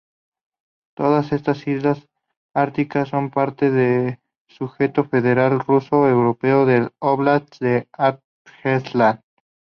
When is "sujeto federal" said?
4.49-5.59